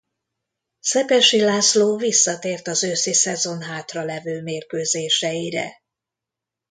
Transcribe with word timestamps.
Szepessy 0.79 1.41
László 1.41 1.97
visszatért 1.97 2.67
az 2.67 2.83
őszi 2.83 3.13
szezon 3.13 3.61
hátralevő 3.61 4.41
mérkőzéseire. 4.41 5.73